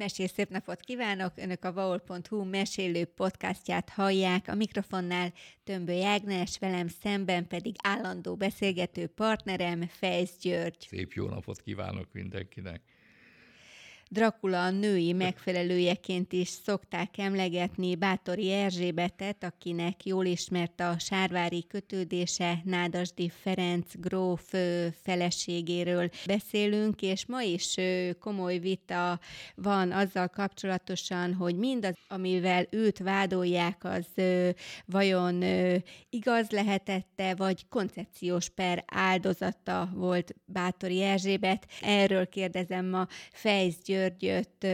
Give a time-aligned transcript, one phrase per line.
[0.00, 1.32] Mesés szép napot kívánok!
[1.36, 4.48] Önök a vaol.hu mesélő podcastját hallják.
[4.48, 5.32] A mikrofonnál
[5.64, 10.86] Tömbő Ágnes, velem szemben pedig állandó beszélgető partnerem Fejsz György.
[10.88, 12.82] Szép jó napot kívánok mindenkinek!
[14.12, 23.32] Dracula női megfelelőjeként is szokták emlegetni Bátori Erzsébetet, akinek jól ismert a sárvári kötődése, Nádasdi
[23.42, 24.54] Ferenc gróf
[25.02, 27.74] feleségéről beszélünk, és ma is
[28.20, 29.20] komoly vita
[29.54, 34.06] van azzal kapcsolatosan, hogy mindaz, amivel őt vádolják, az
[34.86, 35.42] vajon
[36.08, 41.66] igaz lehetette, vagy koncepciós per áldozata volt Bátori Erzsébet.
[41.80, 44.66] Erről kérdezem ma Fejsz György Györgyöt.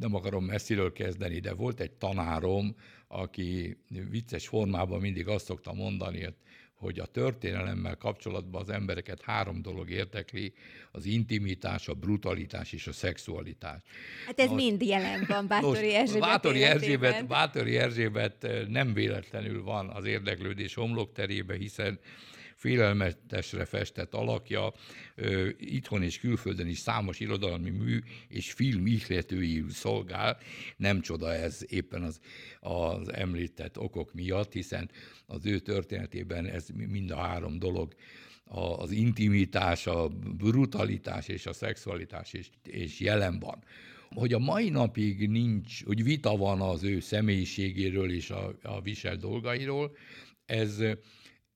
[0.00, 2.76] Nem akarom messziről kezdeni, de volt egy tanárom,
[3.08, 3.76] aki
[4.10, 6.34] vicces formában mindig azt szokta mondani,
[6.74, 10.52] hogy a történelemmel kapcsolatban az embereket három dolog érdekli,
[10.92, 13.80] az intimitás, a brutalitás és a szexualitás.
[14.26, 19.88] Hát ez most, mind jelen van Bátori Erzsébet Bátori Erzsébet, Bátori Erzsébet nem véletlenül van
[19.88, 21.98] az érdeklődés homlokterébe, hiszen
[22.60, 24.72] félelmetesre festett alakja,
[25.58, 30.38] itthon és külföldön is számos irodalmi mű és film ihletői szolgál.
[30.76, 32.20] Nem csoda ez éppen az,
[32.60, 34.90] az említett okok miatt, hiszen
[35.26, 37.94] az ő történetében ez mind a három dolog
[38.76, 43.64] az intimitás, a brutalitás és a szexualitás is, és jelen van.
[44.10, 49.16] Hogy a mai napig nincs, hogy vita van az ő személyiségéről és a, a visel
[49.16, 49.96] dolgairól,
[50.46, 50.82] ez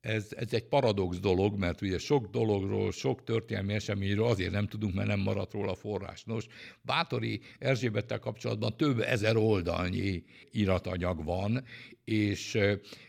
[0.05, 4.95] ez, ez egy paradox dolog, mert ugye sok dologról, sok történelmi eseményről azért nem tudunk,
[4.95, 6.25] mert nem maradt róla forrás.
[6.25, 6.47] Nos,
[6.83, 11.65] Bátori Erzsébettel kapcsolatban több ezer oldalnyi iratanyag van,
[12.05, 12.59] és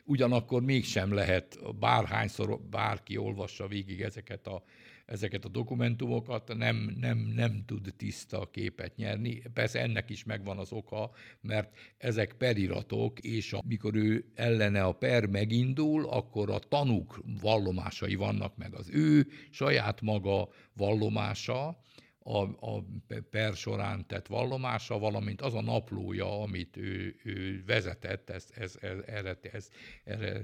[0.03, 4.63] ugyanakkor mégsem lehet bárhányszor bárki olvassa végig ezeket a
[5.05, 9.41] ezeket a dokumentumokat, nem, nem, nem tud tiszta képet nyerni.
[9.53, 15.25] Persze ennek is megvan az oka, mert ezek periratok, és amikor ő ellene a per
[15.25, 21.83] megindul, akkor a tanúk vallomásai vannak meg az ő saját maga vallomása,
[22.27, 22.85] a, a
[23.29, 28.97] per során tett vallomása, valamint az a naplója, amit ő, ő vezetett, ez, ez, ez,
[29.05, 29.69] erre, ez,
[30.03, 30.41] erre,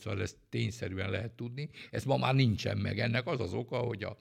[0.00, 1.70] szóval ezt tényszerűen lehet tudni.
[1.90, 2.98] Ez ma már nincsen meg.
[2.98, 4.16] Ennek az az oka, hogy a,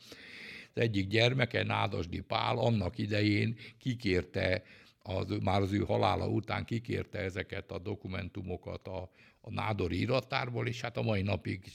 [0.74, 4.64] az egyik gyermeke, Nádasdi Pál annak idején kikérte
[5.08, 9.10] az, már az ő halála után kikérte ezeket a dokumentumokat a,
[9.42, 11.72] a nádori irattárból, és hát a mai napig,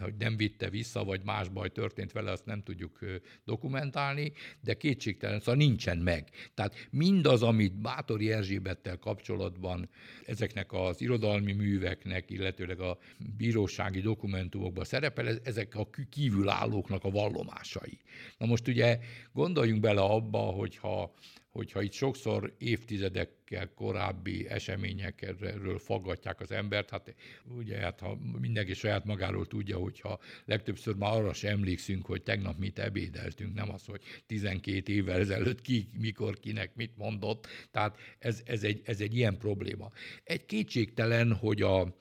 [0.00, 2.98] hogy nem vitte vissza, vagy más baj történt vele, azt nem tudjuk
[3.44, 6.28] dokumentálni, de kétségtelen, szóval nincsen meg.
[6.54, 9.88] Tehát mindaz, amit Bátori Erzsébettel kapcsolatban
[10.26, 12.98] ezeknek az irodalmi műveknek, illetőleg a
[13.36, 17.98] bírósági dokumentumokban szerepel, ezek a kívülállóknak a vallomásai.
[18.38, 18.98] Na most ugye
[19.32, 21.14] gondoljunk bele abba, hogyha
[21.50, 27.14] hogyha itt sokszor évtizedekkel korábbi eseményekről faggatják az embert, hát
[27.56, 32.58] ugye hát ha mindenki saját magáról tudja, hogyha legtöbbször már arra sem emlékszünk, hogy tegnap
[32.58, 38.42] mit ebédeltünk, nem az, hogy 12 évvel ezelőtt ki, mikor, kinek mit mondott, tehát ez,
[38.44, 39.90] ez, egy, ez egy ilyen probléma.
[40.24, 41.96] Egy kétségtelen, hogy a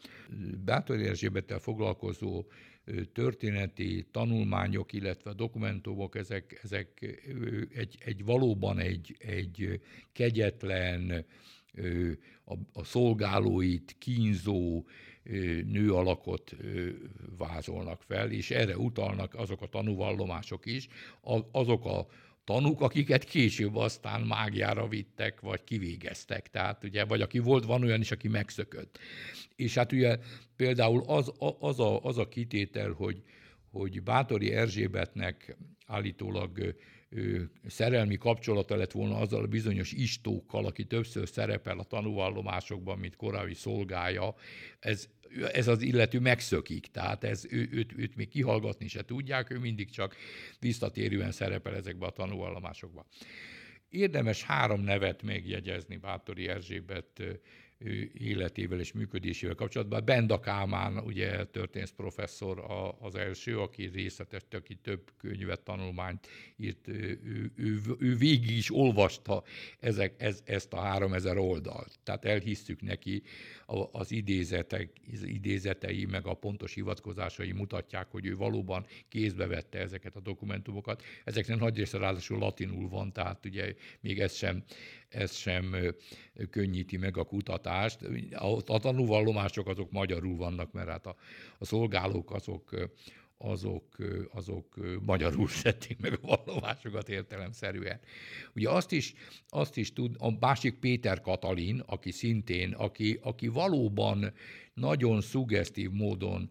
[0.66, 2.46] Bátor Erzsébettel foglalkozó
[3.14, 7.20] történeti tanulmányok, illetve dokumentumok, ezek, ezek
[7.74, 9.82] egy, egy valóban egy, egy
[10.12, 11.26] kegyetlen,
[12.46, 14.86] a, a szolgálóit kínzó
[15.66, 16.56] nő alakot
[17.38, 20.88] vázolnak fel, és erre utalnak azok a tanúvallomások is,
[21.52, 22.08] azok a
[22.48, 26.50] tanúk, akiket később aztán mágiára vittek, vagy kivégeztek.
[26.50, 29.00] Tehát ugye, vagy aki volt, van olyan is, aki megszökött.
[29.56, 30.18] És hát ugye
[30.56, 33.22] például az, az, a, az a kitétel, hogy,
[33.72, 36.76] hogy Bátori Erzsébetnek állítólag
[37.68, 43.54] szerelmi kapcsolata lett volna azzal a bizonyos istókkal, aki többször szerepel a tanúvallomásokban, mint korábbi
[43.54, 44.36] szolgája,
[44.80, 45.08] ez,
[45.54, 49.90] ez az illető megszökik, tehát ez, ő, őt, őt még kihallgatni se tudják, ő mindig
[49.90, 50.16] csak
[50.60, 53.06] visszatérően szerepel ezekbe a tanúvallomásokba.
[53.90, 57.22] Érdemes három nevet megjegyezni Bátori Erzsébet
[58.14, 60.06] életével és működésével kapcsolatban.
[60.06, 62.66] Benda Kálmán, ugye történész professzor
[63.00, 69.44] az első, aki részletes, aki több könyvet, tanulmányt írt, ő, ő, ő végig is olvasta
[69.80, 72.00] ezek, ez, ezt a három ezer oldalt.
[72.04, 73.24] Tehát elhisztük neki
[73.92, 80.16] az idézetek, az idézetei, meg a pontos hivatkozásai mutatják, hogy ő valóban kézbe vette ezeket
[80.16, 81.04] a dokumentumokat.
[81.24, 84.64] Ezeknek nagy része ráadásul latinul van, tehát ugye még ez sem,
[85.10, 85.76] ez sem
[86.50, 88.00] könnyíti meg a kutatást.
[88.32, 91.16] A, tanúvallomások azok magyarul vannak, mert hát a,
[91.58, 92.90] a szolgálók azok
[93.38, 93.98] azok,
[94.32, 98.00] azok magyarul szedték meg a vallomásokat értelemszerűen.
[98.56, 99.14] Ugye azt is,
[99.50, 104.34] azt is tud, a másik Péter Katalin, aki szintén, aki, aki valóban
[104.74, 106.50] nagyon szuggesztív módon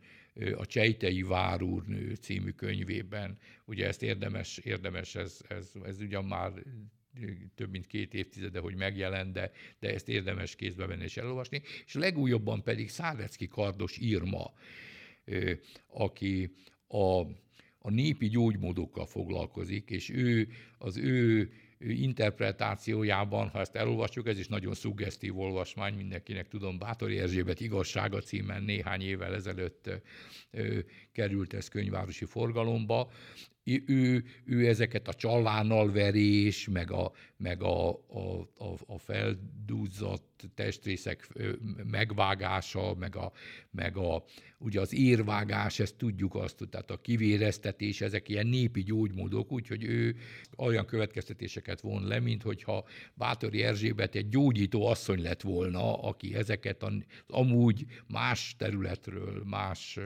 [0.56, 6.52] a Csejtei Várúrnő című könyvében, ugye ezt érdemes, érdemes ez, ez, ez ugyan már
[7.54, 11.62] több mint két évtizede, hogy megjelent, de, de ezt érdemes kézbe venni és elolvasni.
[11.86, 14.52] És legújabban pedig Szárlecki Kardos Irma,
[15.86, 16.54] aki
[16.88, 17.20] a,
[17.78, 20.48] a népi gyógymódokkal foglalkozik, és ő
[20.78, 27.60] az ő interpretációjában, ha ezt elolvasjuk, ez is nagyon szuggesztív olvasmány, mindenkinek tudom, Bátori Erzsébet
[27.60, 29.90] igazsága címen néhány évvel ezelőtt
[30.50, 30.78] ö,
[31.12, 33.10] került ez könyvárosi forgalomba,
[33.86, 41.28] ő, ő ezeket a csalánnal verés, meg a, meg a, a, a, a feldúzott testrészek
[41.90, 43.32] megvágása, meg, a,
[43.70, 44.24] meg a,
[44.58, 50.16] ugye az érvágás, ezt tudjuk azt, tehát a kivéreztetés, ezek ilyen népi gyógymódok, úgyhogy ő
[50.56, 52.84] olyan következtetéseket von le, mint hogyha
[53.14, 56.92] Bátori Erzsébet egy gyógyító asszony lett volna, aki ezeket a,
[57.26, 59.98] amúgy más területről, más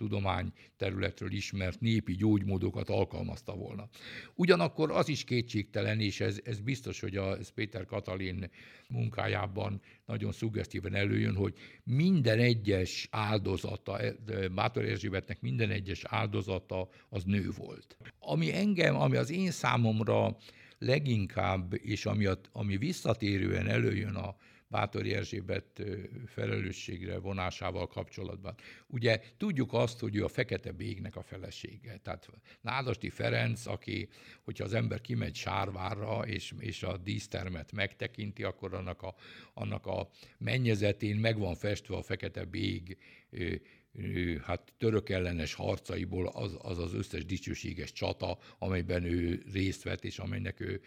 [0.00, 3.88] tudomány területről ismert népi gyógymódokat alkalmazta volna.
[4.34, 8.50] Ugyanakkor az is kétségtelen, és ez, ez biztos, hogy a Péter Katalin
[8.88, 11.54] munkájában nagyon szuggesztíven előjön, hogy
[11.84, 14.00] minden egyes áldozata,
[14.54, 17.96] Bátor Erzsébetnek minden egyes áldozata az nő volt.
[18.18, 20.36] Ami engem, ami az én számomra
[20.78, 24.36] leginkább, és ami, a, ami visszatérően előjön a
[24.70, 25.82] Bátori Erzsébet
[26.26, 28.54] felelősségre vonásával kapcsolatban.
[28.86, 31.98] Ugye tudjuk azt, hogy ő a Fekete Bégnek a felesége.
[32.02, 32.28] Tehát
[32.60, 34.08] Nádasti Ferenc, aki,
[34.42, 39.14] hogyha az ember kimegy Sárvárra, és, és a dísztermet megtekinti, akkor annak a,
[39.54, 40.08] annak a
[40.38, 42.98] mennyezetén meg van festve a Fekete Bég
[44.42, 50.18] hát török ellenes harcaiból az, az az összes dicsőséges csata, amelyben ő részt vett, és
[50.18, 50.80] amelynek ő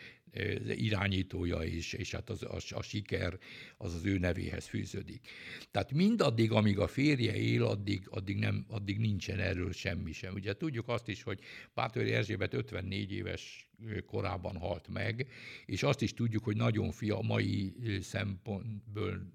[0.76, 3.38] irányítója is, és hát az, a, a siker
[3.78, 5.28] az az ő nevéhez fűződik.
[5.72, 10.34] Tehát mindaddig, amíg a férje él, addig, addig, nem, addig nincsen erről semmi sem.
[10.34, 11.40] Ugye tudjuk azt is, hogy
[11.74, 13.70] Pátori Erzsébet 54 éves
[14.06, 15.28] korában halt meg,
[15.66, 19.32] és azt is tudjuk, hogy nagyon fia mai szempontból,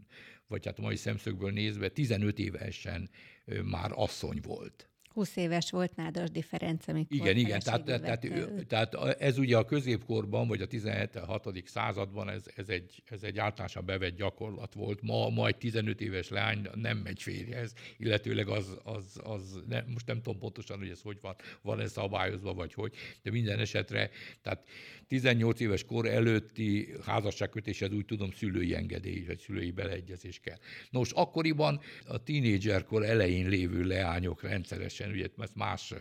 [0.49, 3.11] vagy hát a mai szemszögből nézve 15 évesen
[3.65, 4.89] már asszony volt.
[5.19, 8.21] 20 éves volt Nádasdi Ferenc, amikor Igen, igen, tehát, tehát,
[8.69, 11.21] tehát ez ugye a középkorban, vagy a 17.
[11.65, 15.03] században ez, ez, egy, ez egy általánosan bevett gyakorlat volt.
[15.03, 20.17] Ma majd 15 éves leány nem megy férjhez, illetőleg az, az, az nem, most nem
[20.23, 22.93] tudom pontosan, hogy ez hogy van, van ez szabályozva, vagy hogy,
[23.23, 24.11] de minden esetre,
[24.43, 24.65] tehát
[25.09, 30.59] 18 éves kor előtti házasságkötéshez úgy tudom szülői engedély, vagy szülői beleegyezés kell.
[30.91, 35.95] Nos, akkoriban a tínédzserkor elején lévő leányok rendszeresen, ugye ezt más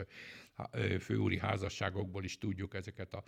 [1.00, 3.24] főúri házasságokból is tudjuk ezeket, a,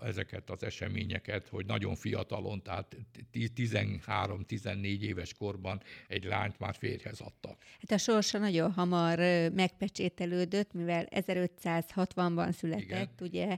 [0.00, 2.96] ezeket az eseményeket, hogy nagyon fiatalon, tehát
[3.32, 7.64] 13-14 éves korban egy lányt már férjhez adtak.
[7.80, 9.18] Hát a sorsa nagyon hamar
[9.54, 13.08] megpecsételődött, mivel 1560-ban született, Igen.
[13.18, 13.56] ugye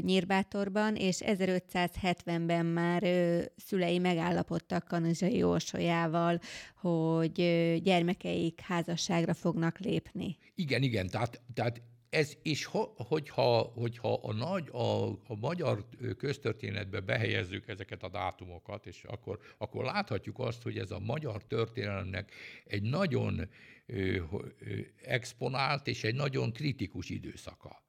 [0.00, 3.02] Nyírbátorban, és 1570-ben már
[3.56, 6.40] szülei megállapodtak Kanizsai Orsolyával,
[6.74, 7.32] hogy
[7.82, 10.36] gyermekeik házasságra fognak lépni.
[10.54, 12.64] Igen, igen, tehát, tehát ez is,
[12.96, 15.84] hogyha, hogyha a, nagy, a, a magyar
[16.18, 22.32] köztörténetbe behelyezzük ezeket a dátumokat, és akkor, akkor láthatjuk azt, hogy ez a magyar történelemnek
[22.64, 23.48] egy nagyon
[23.86, 24.22] ö, ö,
[25.02, 27.84] exponált és egy nagyon kritikus időszaka.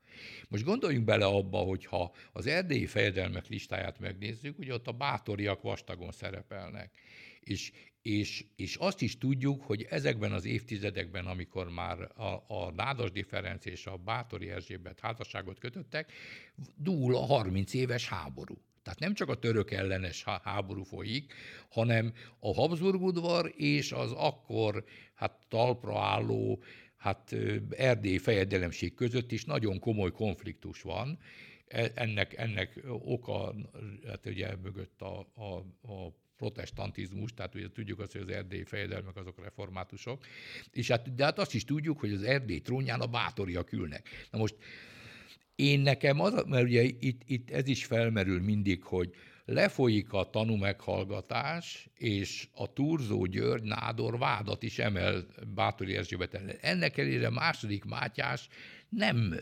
[0.48, 6.12] Most gondoljunk bele abba, hogyha az erdélyi fejedelmek listáját megnézzük, ugye ott a bátoriak vastagon
[6.12, 6.92] szerepelnek.
[7.48, 7.72] És
[8.08, 13.66] és, és azt is tudjuk, hogy ezekben az évtizedekben, amikor már a, a Nádasdi Ferenc
[13.66, 16.12] és a Bátori Erzsébet házasságot kötöttek,
[16.76, 18.58] dúl a 30 éves háború.
[18.84, 21.34] Tehát nem csak a török ellenes háború folyik,
[21.70, 26.64] hanem a Habsburg udvar és az akkor hát talpra álló
[26.98, 27.36] hát
[27.70, 31.20] erdélyi fejedelemség között is nagyon komoly konfliktus van.
[31.68, 33.56] E, ennek, ennek oka,
[34.08, 35.56] hát ugye mögött a, a,
[35.94, 40.26] a protestantizmus, tehát ugye tudjuk azt, hogy az erdélyi fejedelmek azok reformátusok,
[40.72, 44.10] és hát, de hát azt is tudjuk, hogy az erdély trónján a bátoriak ülnek.
[44.32, 44.56] Na most
[45.56, 49.14] én nekem az, mert ugye itt, itt ez is felmerül mindig, hogy
[49.50, 56.56] lefolyik a tanú meghallgatás, és a Turzó György nádor vádat is emel Bátori Erzsébet ellen.
[56.62, 58.48] Ennek elére második Mátyás
[58.90, 59.36] nem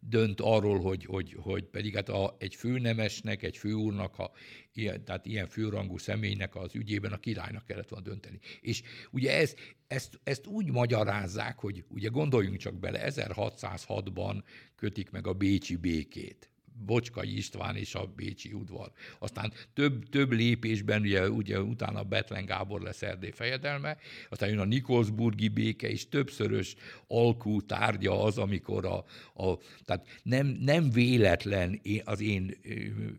[0.00, 4.32] dönt arról, hogy, hogy, hogy pedig hát a, egy főnemesnek, egy főúrnak, ha
[4.72, 8.38] ilyen, tehát ilyen főrangú személynek az ügyében a királynak kellett volna dönteni.
[8.60, 9.54] És ugye ez,
[9.86, 14.42] ezt, ezt úgy magyarázzák, hogy ugye gondoljunk csak bele, 1606-ban
[14.76, 16.50] kötik meg a Bécsi békét.
[16.86, 18.92] Bocskai István és a Bécsi udvar.
[19.18, 23.96] Aztán több, több lépésben, ugye, ugye utána Betlen Gábor lesz Erdély fejedelme,
[24.28, 29.04] aztán jön a Nikolsburgi béke, és többszörös alkú tárgya az, amikor a,
[29.42, 32.56] a tehát nem, nem véletlen az én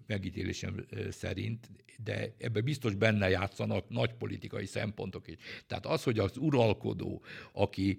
[0.08, 1.70] megítélésem szerint,
[2.04, 5.36] de ebbe biztos benne játszanak nagy politikai szempontok is.
[5.68, 7.98] Tehát az, hogy az uralkodó, aki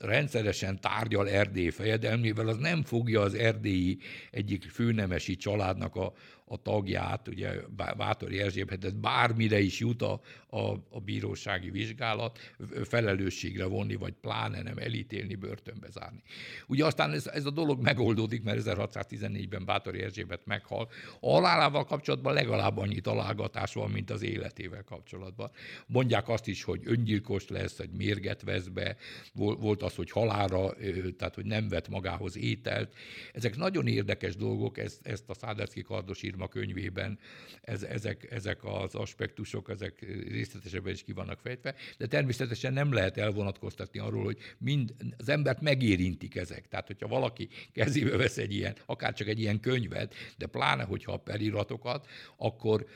[0.00, 3.98] rendszeresen tárgyal Erdély fejedelmével, az nem fogja az erdélyi
[4.30, 6.12] egyik főnemesi családnak a,
[6.44, 7.52] a tagját, ugye
[7.96, 12.38] Bátori Erzsébetet bármire is jut a, a, a bírósági vizsgálat,
[12.84, 16.22] felelősségre vonni, vagy pláne nem elítélni, börtönbe zárni.
[16.66, 20.88] Ugye aztán ez, ez a dolog megoldódik, mert 1614-ben Bátori Erzsébet meghal.
[21.20, 25.50] A halálával kapcsolatban legalább annyi találgatás van, mint az életével kapcsolatban.
[25.86, 28.96] Mondják azt is, hogy öngyilkos lesz, hogy mérget vesz be,
[29.34, 30.74] volt az, hogy halára,
[31.16, 32.94] tehát hogy nem vett magához ételt.
[33.32, 37.18] Ezek nagyon érdekes dolgok, ezt, ezt a Száderszki Kardos Irma könyvében
[37.60, 40.06] ez, ezek, ezek az aspektusok, ezek
[40.40, 45.60] részletesebben is ki vannak fejtve, de természetesen nem lehet elvonatkoztatni arról, hogy mind az embert
[45.60, 46.68] megérintik ezek.
[46.68, 51.12] Tehát, hogyha valaki kezébe vesz egy ilyen, akár csak egy ilyen könyvet, de pláne, hogyha
[51.12, 52.06] a periratokat,
[52.36, 52.86] akkor,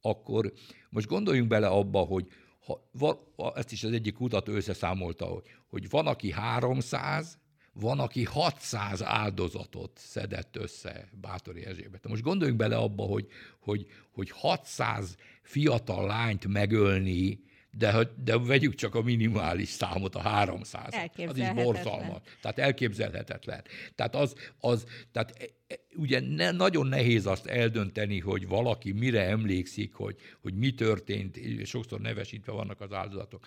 [0.00, 0.52] akkor
[0.90, 2.26] most gondoljunk bele abba, hogy
[2.66, 7.38] ha, ezt is az egyik kutató összeszámolta, hogy, hogy van, aki 300,
[7.74, 12.08] van, aki 600 áldozatot szedett össze Bátori Erzsébet.
[12.08, 13.26] Most gondoljunk bele abba, hogy,
[13.58, 17.42] hogy, hogy 600 fiatal lányt megölni,
[17.78, 20.94] de, de vegyük csak a minimális számot, a 300.
[21.26, 22.20] Az is borzalmas.
[22.40, 23.64] Tehát elképzelhetetlen.
[23.94, 29.22] Tehát az, az tehát e, e, ugye ne, nagyon nehéz azt eldönteni, hogy valaki mire
[29.28, 33.46] emlékszik, hogy, hogy mi történt, sokszor nevesítve vannak az áldozatok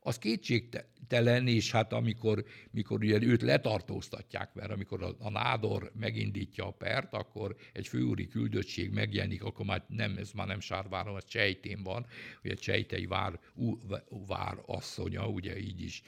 [0.00, 6.66] az kétségtelen, és hát amikor mikor ugye őt letartóztatják, mert amikor a, a nádor megindítja
[6.66, 11.24] a pert, akkor egy főúri küldöttség megjelenik, akkor már nem, ez már nem Sárváron, ez
[11.24, 12.06] Csejtén van,
[12.44, 13.78] ugye Csejtei vár, ú,
[14.26, 16.02] vár asszonya, ugye így is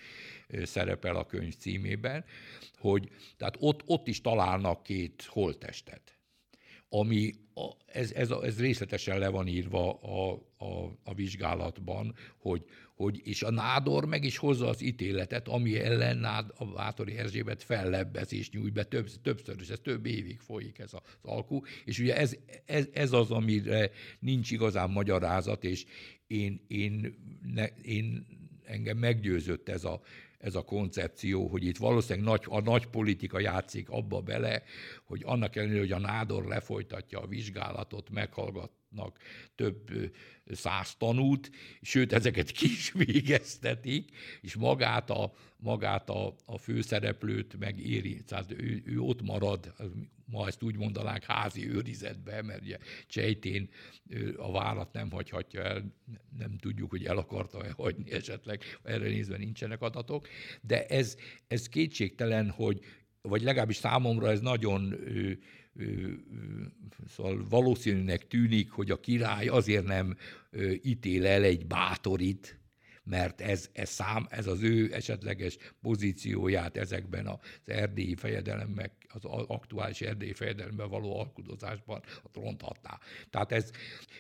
[0.63, 2.25] szerepel a könyv címében,
[2.79, 6.20] hogy tehát ott, ott is találnak két holttestet
[6.93, 13.21] ami a, ez, ez, ez részletesen le van írva a, a, a vizsgálatban, hogy, hogy,
[13.25, 18.33] és a nádor meg is hozza az ítéletet, ami ellen nád, a Vátori Erzsébet fellebbez
[18.33, 22.17] és nyújt be több, többször, és ez több évig folyik ez az alkú, és ugye
[22.17, 25.85] ez, ez, ez az, amire nincs igazán magyarázat, és
[26.27, 27.15] én, én,
[27.55, 28.27] ne, én
[28.65, 30.01] engem meggyőzött ez a,
[30.41, 34.63] ez a koncepció, hogy itt valószínűleg nagy, a nagy politika játszik abba bele,
[35.05, 38.11] hogy annak ellenére, hogy a nádor lefolytatja a vizsgálatot,
[38.91, 39.19] meghallgatnak
[39.55, 40.13] több
[40.53, 48.25] száz tanút, sőt, ezeket ki is végeztetik, és magát a, magát a, a főszereplőt megéri.
[48.25, 49.75] Tehát ő, ő ott marad,
[50.25, 53.69] ma ezt úgy mondanánk házi őrizetbe, mert ugye Csejtén
[54.37, 55.95] a várat nem hagyhatja el,
[56.39, 60.29] nem tudjuk, hogy el akarta-e hagyni esetleg, erre nézve nincsenek adatok,
[60.61, 61.17] de ez,
[61.49, 62.81] ez kétségtelen, hogy
[63.23, 64.95] vagy legalábbis számomra ez nagyon
[67.09, 70.17] szóval valószínűnek tűnik, hogy a király azért nem
[70.83, 72.61] ítél el egy bátorit,
[73.11, 80.01] mert ez, ez, szám, ez az ő esetleges pozícióját ezekben az erdélyi fejedelemnek, az aktuális
[80.01, 82.99] erdélyi fejedelemben való alkudozásban ronthatná.
[83.31, 83.71] Tehát ez,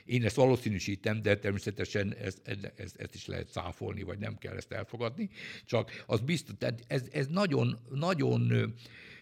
[0.04, 2.40] én ezt valószínűsítem, de természetesen ezt,
[2.76, 5.30] ezt, ezt is lehet száfolni, vagy nem kell ezt elfogadni,
[5.64, 8.75] csak az biztos, tehát ez, ez nagyon, nagyon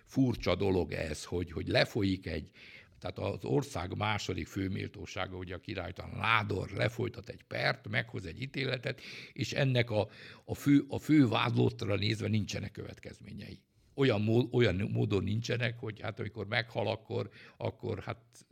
[0.09, 2.51] furcsa dolog ez, hogy, hogy lefolyik egy,
[2.99, 9.01] tehát az ország második főméltósága, ugye a királytalan Nádor lefolytat egy pert, meghoz egy ítéletet,
[9.33, 10.09] és ennek a,
[10.45, 13.61] a, fő, a fő vádlottra nézve nincsenek következményei.
[13.95, 18.47] Olyan, mód, olyan módon nincsenek, hogy hát amikor meghal, akkor, akkor hát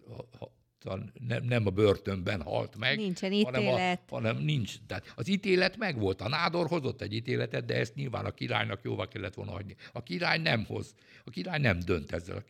[1.27, 2.97] nem, nem a börtönben halt meg.
[2.97, 3.55] Nincsen ítélet.
[3.55, 4.75] Hanem, a, hanem nincs.
[4.87, 6.21] Tehát az ítélet megvolt.
[6.21, 9.77] A nádor hozott egy ítéletet, de ezt nyilván a királynak jóvá kellett volna hagyni.
[9.93, 10.95] A király nem hoz.
[11.25, 12.45] A király nem dönt ezzel,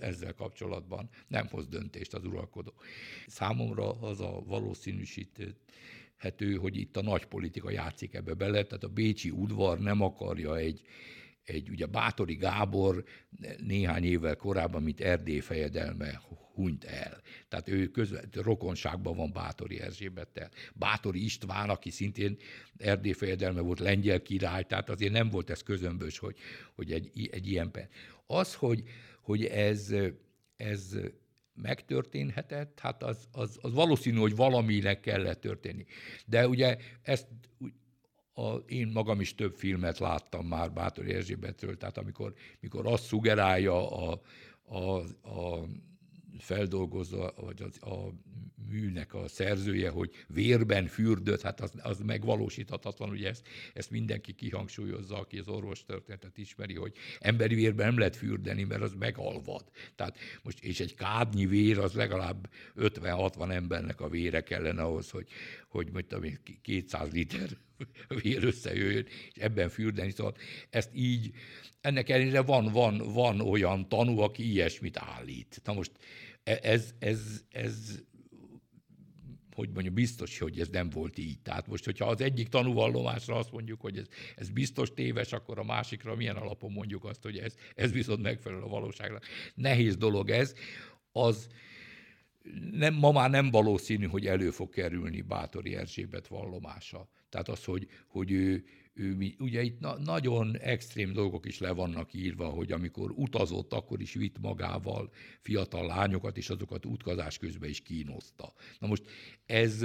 [0.00, 1.08] ezzel kapcsolatban.
[1.28, 2.72] Nem hoz döntést az uralkodó.
[3.26, 9.30] Számomra az a valószínűsíthető, hogy itt a nagy politika játszik ebbe bele, tehát a bécsi
[9.30, 10.80] udvar nem akarja egy,
[11.42, 13.04] egy, ugye Bátori Gábor
[13.58, 16.20] néhány évvel korábban, mint Erdély fejedelme
[16.56, 17.20] hunyt el.
[17.48, 20.50] Tehát ő közve, rokonságban van Bátori Erzsébettel.
[20.74, 22.36] Bátori István, aki szintén
[22.76, 26.36] Erdély fejedelme volt, lengyel király, tehát azért nem volt ez közömbös, hogy,
[26.74, 27.88] hogy egy, egy ilyen pen.
[28.26, 28.82] Az, hogy,
[29.20, 29.94] hogy ez,
[30.56, 30.96] ez
[31.54, 35.84] megtörténhetett, hát az, az, az valószínű, hogy valaminek kellett történni.
[36.26, 37.26] De ugye ezt
[38.38, 43.90] a, én magam is több filmet láttam már Bátor Erzsébetről, tehát amikor, amikor azt szugerálja
[43.90, 44.20] a,
[44.62, 44.96] a,
[45.28, 45.66] a
[46.38, 48.12] feldolgozza, vagy az, a
[48.70, 55.18] műnek a szerzője, hogy vérben fürdött, hát az, az megvalósíthatatlan, ugye ezt, ezt mindenki kihangsúlyozza,
[55.18, 59.64] aki az orvos történetet ismeri, hogy emberi vérben nem lehet fürdeni, mert az megalvad.
[59.94, 65.28] Tehát most, és egy kádnyi vér, az legalább 50-60 embernek a vére kellene ahhoz, hogy,
[65.68, 67.48] hogy mondjuk 200 liter
[68.22, 70.10] vér összejöjjön, és ebben fürdeni.
[70.10, 70.34] Szóval
[70.70, 71.30] ezt így,
[71.80, 75.60] ennek ellenére van, van, van olyan tanú, aki ilyesmit állít.
[75.64, 75.92] Na most
[76.44, 78.04] e, ez, ez, ez
[79.54, 81.40] hogy mondjuk biztos, hogy ez nem volt így.
[81.40, 84.06] Tehát most, hogyha az egyik tanúvallomásra azt mondjuk, hogy ez,
[84.36, 88.62] ez biztos téves, akkor a másikra milyen alapon mondjuk azt, hogy ez, ez viszont megfelel
[88.62, 89.24] a valóságnak.
[89.54, 90.54] Nehéz dolog ez.
[91.12, 91.48] Az
[92.70, 97.08] nem, ma már nem valószínű, hogy elő fog kerülni Bátori Erzsébet vallomása.
[97.28, 98.64] Tehát az, hogy, hogy ő,
[98.94, 104.00] ő, ugye itt na, nagyon extrém dolgok is le vannak írva, hogy amikor utazott, akkor
[104.00, 108.52] is vitt magával fiatal lányokat, és azokat útkazás közben is kínozta.
[108.78, 109.02] Na most
[109.46, 109.84] ez,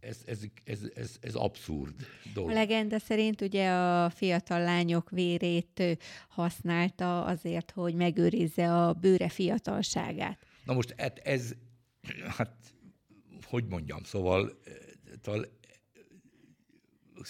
[0.00, 1.94] ez, ez, ez, ez, ez abszurd
[2.34, 2.50] dolog.
[2.50, 5.98] A legenda szerint ugye a fiatal lányok vérét
[6.28, 10.46] használta azért, hogy megőrizze a bőre fiatalságát.
[10.64, 11.54] Na most ez, ez
[12.36, 12.54] hát
[13.42, 14.58] hogy mondjam, szóval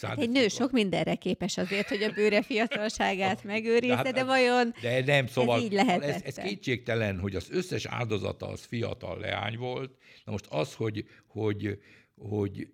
[0.03, 4.25] Hát egy nő sok mindenre képes azért, hogy a bőre fiatalságát megőrizze, de, hát, de
[4.25, 6.25] vajon de nem, szóval ez így lehetett?
[6.25, 9.97] Ez, ez kétségtelen, hogy az összes áldozata az fiatal leány volt.
[10.25, 11.81] Na most az, hogy, hogy,
[12.17, 12.69] hogy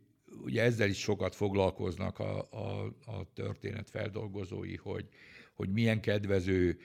[0.44, 5.06] ugye ezzel is sokat foglalkoznak a, a, a történet feldolgozói, hogy,
[5.54, 6.78] hogy milyen kedvező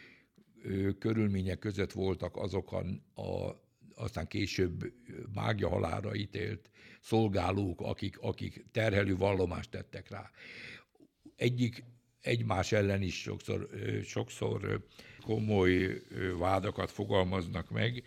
[0.99, 2.77] körülmények között voltak azok a,
[3.21, 3.61] a
[3.97, 4.93] aztán később
[5.33, 6.69] mágia halára ítélt
[7.01, 10.31] szolgálók, akik, akik terhelő vallomást tettek rá.
[11.35, 11.83] Egyik
[12.21, 13.67] egymás ellen is sokszor,
[14.03, 14.85] sokszor
[15.21, 16.01] komoly
[16.37, 18.03] vádakat fogalmaznak meg.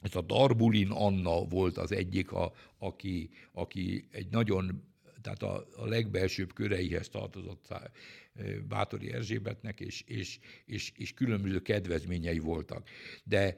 [0.00, 4.82] Ez a Darbulin Anna volt az egyik, a, aki, aki egy nagyon,
[5.22, 7.74] tehát a, a legbelsőbb köreihez tartozott
[8.68, 12.88] Bátori Erzsébetnek, és, és, és, és különböző kedvezményei voltak.
[13.24, 13.56] De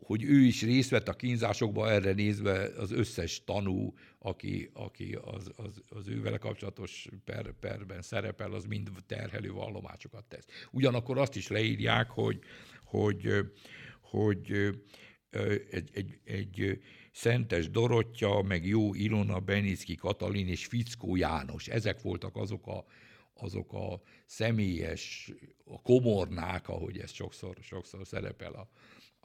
[0.00, 5.50] hogy ő is részt vett a kínzásokban, erre nézve az összes tanú, aki, aki az,
[5.56, 10.46] az, az ővele kapcsolatos per, perben szerepel, az mind terhelő vallomásokat tesz.
[10.70, 12.38] Ugyanakkor azt is leírják, hogy,
[12.84, 13.28] hogy,
[14.00, 14.52] hogy
[15.70, 16.80] egy, egy, egy
[17.12, 22.84] Szentes Dorottya, meg Jó Ilona, Benicki Katalin és Fickó János, ezek voltak azok a,
[23.34, 25.32] azok a személyes,
[25.64, 28.68] a komornák, ahogy ez sokszor, sokszor szerepel a,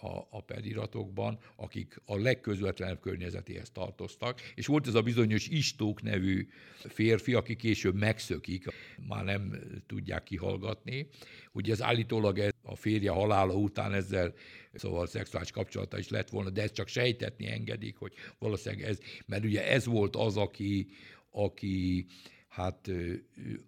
[0.04, 6.48] a, a pediratokban, akik a legközvetlenebb környezetéhez tartoztak, és volt ez a bizonyos Istók nevű
[6.76, 8.66] férfi, aki később megszökik,
[9.08, 11.08] már nem tudják kihallgatni.
[11.52, 14.34] Ugye ez állítólag ez a férje halála után ezzel
[14.74, 19.44] szóval szexuális kapcsolata is lett volna, de ezt csak sejtetni engedik, hogy valószínűleg ez, mert
[19.44, 20.88] ugye ez volt az, aki,
[21.32, 22.06] aki
[22.48, 22.92] hát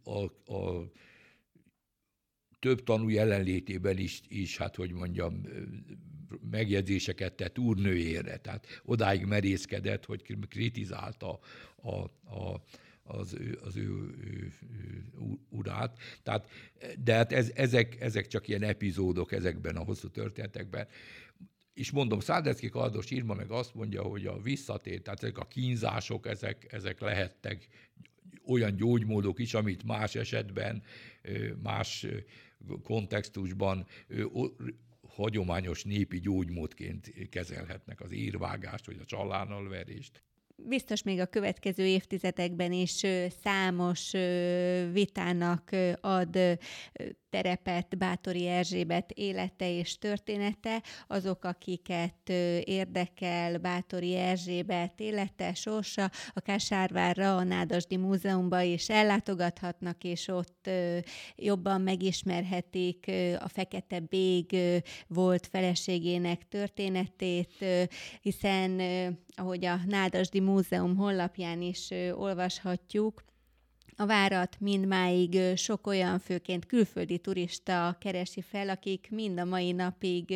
[0.04, 0.91] a, a
[2.60, 5.41] több tanú jelenlétében is, is, hát hogy mondjam,
[6.50, 11.39] megjegyzéseket tett úrnőjére, tehát odáig merészkedett, hogy kritizálta
[11.76, 11.95] a,
[12.36, 12.63] a,
[13.04, 13.89] az ő, az ő,
[14.24, 15.04] ő, ő
[15.50, 16.00] urát.
[16.24, 16.48] Tehát,
[17.04, 20.88] de hát ez, ezek, ezek csak ilyen epizódok ezekben a hosszú történetekben.
[21.74, 26.28] És mondom, Szádecki Kardos írma meg azt mondja, hogy a visszatér, tehát ezek a kínzások,
[26.28, 27.67] ezek, ezek lehettek
[28.45, 30.84] olyan gyógymódok is, amit más esetben,
[31.63, 32.06] más
[32.84, 33.88] kontextusban
[35.15, 40.23] hagyományos népi gyógymódként kezelhetnek az írvágást, vagy a csalánalverést
[40.55, 43.01] biztos még a következő évtizedekben is
[43.43, 44.11] számos
[44.91, 45.69] vitának
[46.01, 46.57] ad
[47.29, 52.29] terepet Bátori Erzsébet élete és története, azok, akiket
[52.63, 60.69] érdekel Bátori Erzsébet élete, sorsa, akár Sárvárra, a Nádasdi Múzeumba is ellátogathatnak, és ott
[61.35, 64.57] jobban megismerhetik a Fekete Bég
[65.07, 67.65] volt feleségének történetét,
[68.21, 68.81] hiszen
[69.36, 73.24] ahogy a Nádasdi Múzeum honlapján is olvashatjuk,
[73.98, 80.34] a várat mindmáig sok olyan főként külföldi turista keresi fel, akik mind a mai napig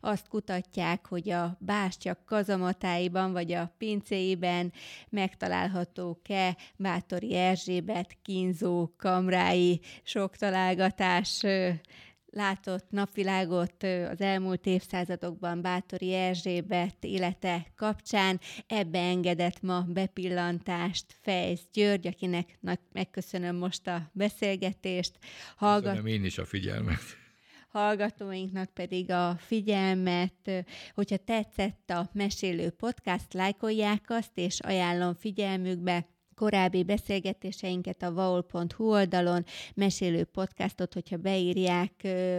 [0.00, 4.72] azt kutatják, hogy a bástyak kazamatáiban vagy a pincéiben
[5.08, 9.80] megtalálhatók-e Bátori Erzsébet kínzó kamrái.
[10.02, 11.42] Sok találgatás
[12.36, 18.40] látott napvilágot az elmúlt évszázadokban Bátori Erzsébet élete kapcsán.
[18.66, 22.58] Ebbe engedett ma bepillantást Fejsz György, akinek
[22.92, 25.18] megköszönöm most a beszélgetést.
[25.56, 25.90] Hallgat...
[25.90, 27.00] Köszönöm én is a figyelmet
[27.68, 36.82] hallgatóinknak pedig a figyelmet, hogyha tetszett a Mesélő Podcast, lájkolják azt, és ajánlom figyelmükbe korábbi
[36.82, 39.44] beszélgetéseinket a vaol.hu oldalon,
[39.74, 41.92] mesélő podcastot, hogyha beírják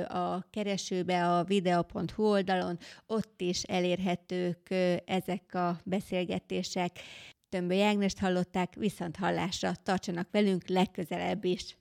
[0.10, 4.74] a keresőbe a video.hu oldalon, ott is elérhetők
[5.06, 7.00] ezek a beszélgetések.
[7.50, 11.78] Tömböly Ágnest hallották, viszont hallásra tartsanak velünk legközelebb is.